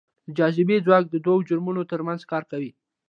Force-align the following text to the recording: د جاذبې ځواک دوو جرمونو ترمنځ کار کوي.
د 0.27 0.29
جاذبې 0.37 0.77
ځواک 0.85 1.03
دوو 1.25 1.45
جرمونو 1.47 1.81
ترمنځ 1.91 2.21
کار 2.31 2.43
کوي. 2.51 2.71